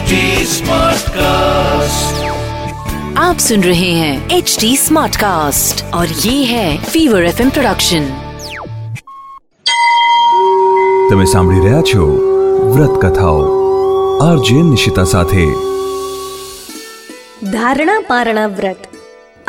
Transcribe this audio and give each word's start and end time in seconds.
HD 0.00 0.18
Smartcast. 0.50 2.20
आप 3.18 3.38
सुन 3.38 3.62
रहे 3.62 3.90
हैं 3.92 4.36
एच 4.36 4.56
डी 4.60 4.70
स्मार्ट 4.76 5.16
कास्ट 5.16 5.82
और 5.94 6.14
ये 6.20 6.32
है 6.44 6.68
फीवर 6.84 7.26
एफ 7.26 7.42
प्रोडक्शन 7.50 8.06
તમે 11.10 11.26
સાંભળી 11.26 11.60
રહ્યા 11.60 11.82
છો 11.84 12.08
વ્રત 12.70 12.96
કથાઓ 13.04 13.44
આરજે 14.22 14.58
નિશિતા 14.64 15.06
સાથે 15.12 15.46
ધારણા 17.52 18.00
પારણા 18.08 18.50
વ્રત 18.56 18.90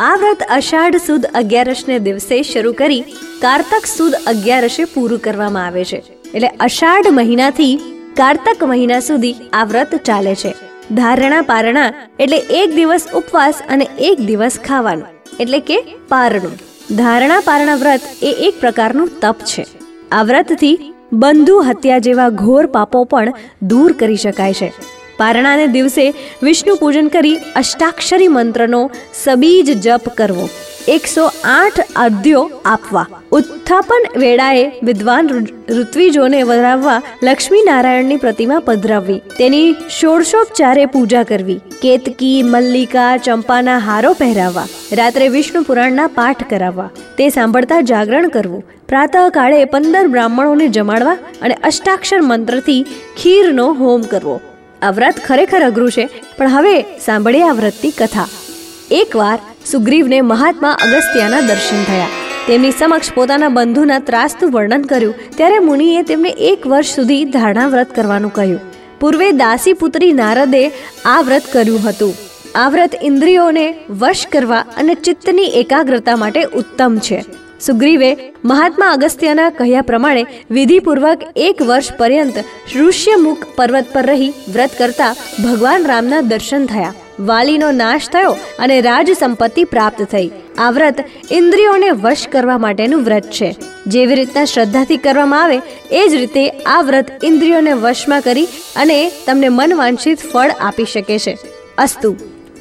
આ 0.04 0.14
વ્રત 0.18 0.48
અષાઢ 0.54 1.04
સુદ 1.04 1.34
અગિયારસને 1.36 2.06
દિવસે 2.06 2.40
શરૂ 2.46 2.80
કરી 2.80 3.04
કારતક 3.42 3.94
સુદ 3.94 4.24
અગિયારસે 4.28 4.82
પૂરું 4.90 5.28
કરવામાં 5.28 5.68
આવે 5.68 5.86
છે 5.86 6.02
એટલે 6.08 6.52
અષાઢ 6.66 7.16
મહિનાથી 7.16 7.76
કારતક 8.19 8.63
મહિના 8.71 9.03
સુધી 9.09 9.49
આ 9.59 9.65
વ્રત 9.71 9.93
ચાલે 10.09 10.35
છે. 10.43 10.53
ધારણા 10.99 11.43
પારણા 11.51 11.89
એટલે 12.23 12.39
એક 12.61 12.71
દિવસ 12.79 13.05
ઉપવાસ 13.21 13.59
અને 13.69 13.87
એક 14.09 14.19
દિવસ 14.31 14.57
ખાવાનું, 14.67 15.13
એટલે 15.43 15.61
કે 15.69 15.79
પારણું. 16.13 16.57
ધારણા 17.01 17.43
પારણા 17.49 17.81
વ્રત 17.83 18.03
એ 18.31 18.33
એક 18.49 18.59
પ્રકારનું 18.63 19.13
તપ 19.23 19.39
છે. 19.51 19.65
આ 20.17 20.25
વ્રતથી 20.31 20.75
બંધુ 21.23 21.57
હત્યા 21.69 22.05
જેવા 22.09 22.33
ઘોર 22.43 22.65
પાપો 22.77 23.05
પણ 23.13 23.39
દૂર 23.71 23.91
કરી 24.03 24.21
શકાય 24.25 24.59
છે. 24.61 24.69
પારણાને 25.21 25.65
દિવસે 25.77 26.05
વિષ્ણુ 26.47 26.75
પૂજન 26.83 27.09
કરી 27.17 27.41
અષ્ટાક્ષરી 27.61 28.35
મંત્રનો 28.37 28.83
સબીજ 29.23 29.69
જપ 29.87 30.15
કરવો. 30.21 30.47
એકસો 30.89 31.31
આઠ 31.45 31.81
આદ્યો 31.97 32.51
આપવા. 32.65 33.07
ઉત્થાપન 33.33 34.21
વેળાએ 34.21 34.73
વિદ્વાન 34.83 35.47
ઋત્વિજોને 35.71 36.43
વરાવવા 36.43 37.03
લક્ષ્મી 37.23 37.63
નારાયણની 37.63 38.17
પ્રતિમા 38.17 38.59
પધરાવવી. 38.59 39.19
તેની 39.39 39.73
ષોડશોપચારે 39.73 40.87
પૂજા 40.87 41.23
કરવી. 41.23 41.61
કેતકી, 41.83 42.43
મલ્લિકા, 42.43 43.17
ચંપાના 43.17 43.79
હારો 43.79 44.13
પહેરાવવા. 44.13 44.67
રાત્રે 44.93 45.29
વિષ્ણુ 45.29 45.63
પુરાણના 45.63 46.07
પાઠ 46.07 46.51
કરાવવા. 46.51 46.91
તે 47.19 47.29
સાંભળતા 47.29 47.81
જાગરણ 47.81 48.29
કરવું. 48.29 48.65
પ્રાતઃકાળે 48.89 49.65
પંદર 49.65 50.07
બ્રાહ્મણોને 50.07 50.69
જમાડવા 50.69 51.13
અને 51.43 51.55
અષ્ટાક્ષર 51.55 52.23
મંત્રથી 52.23 52.87
ખીરનો 53.23 53.73
હોમ 53.73 54.03
કરવો. 54.03 54.41
આ 54.83 54.91
વ્રત 54.91 55.15
ખરેખર 55.27 55.63
અઘરું 55.63 55.93
છે, 55.93 56.09
પણ 56.39 56.49
હવે 56.49 56.83
સાંભળીએ 56.83 57.43
આ 57.43 57.53
વ્રતની 57.53 57.91
કથા. 57.91 58.27
એકવાર 58.91 59.39
સુગ્રીવને 59.67 60.21
મહાત્મા 60.21 60.71
અગસ્ત્યાના 60.71 61.41
દર્શન 61.41 61.85
થયા. 61.85 62.07
તેમની 62.47 62.71
સમક્ષ 62.71 63.13
પોતાના 63.13 63.49
બંધુના 63.49 63.99
ત્રાસનું 63.99 64.53
વર્ણન 64.53 64.83
કર્યું. 64.83 65.15
ત્યારે 65.37 65.59
મુનિએ 65.59 66.03
તેમને 66.03 66.29
એક 66.29 66.67
વર્ષ 66.67 66.87
સુધી 66.87 67.25
ધારણા 67.25 67.69
વ્રત 67.69 67.95
કરવાનું 67.95 68.33
કહ્યું. 68.33 68.61
પૂર્વે 69.01 69.33
દાસી 69.33 69.73
પુત્રી 69.73 70.13
નારદે 70.13 70.69
આ 71.05 71.21
વ્રત 71.21 71.43
કર્યું 71.53 71.89
હતું. 71.89 72.15
આ 72.55 72.69
વ્રત 72.69 72.95
ઇન્દ્રિયોને 73.03 73.75
વશ 73.91 74.27
કરવા 74.33 74.65
અને 74.77 74.95
ચિત્તની 74.95 75.45
એકાગ્રતા 75.45 76.17
માટે 76.17 76.43
ઉત્તમ 76.43 76.99
છે. 76.99 77.25
સુગ્રીવે 77.61 78.17
મહાત્મા 78.45 78.91
અગસ્ત્યના 78.91 79.51
કહ્યા 79.51 79.81
પ્રમાણે 79.81 80.25
વિધિપૂર્વક 80.51 81.19
એક 81.37 81.63
વર્ષ 81.63 81.93
પર્યંત 81.99 82.35
ઋષ્યમુખ 82.77 83.47
પર્વત 83.57 83.87
પર 83.93 84.07
રહી 84.07 84.33
વ્રત 84.53 84.71
કરતા 84.79 85.15
ભગવાન 85.45 85.87
રામના 85.87 86.21
દર્શન 86.21 86.67
થયા. 86.67 86.95
વાલીનો 87.21 87.73
નાશ 87.73 88.09
થયો 88.09 88.37
અને 88.59 88.81
રાજ 88.81 89.11
સંપત્તિ 89.19 89.65
પ્રાપ્ત 89.65 90.03
થઈ. 90.03 90.31
આ 90.59 90.71
વ્રત 90.71 90.97
ઇન્દ્રિયોને 91.33 91.91
વશ 91.91 92.27
કરવા 92.33 92.59
માટેનું 92.59 93.05
વ્રત 93.05 93.23
છે. 93.23 93.57
જેવી 93.87 94.15
રીતના 94.15 94.45
શ્રદ્ધાથી 94.45 94.97
કરવામાં 94.97 95.43
આવે, 95.43 95.61
એ 95.93 96.09
જ 96.09 96.15
રીતે 96.15 96.51
આ 96.51 96.83
વ્રત 96.83 97.07
ઇન્દ્રિયોને 97.25 97.73
વશમાં 97.73 98.21
કરી 98.21 98.45
અને 98.77 99.13
તમને 99.27 99.49
મનવાંછિત 99.49 100.19
ફળ 100.19 100.51
આપી 100.61 100.85
શકે 100.85 101.19
છે. 101.19 101.39
અસ્તુ. 101.79 102.17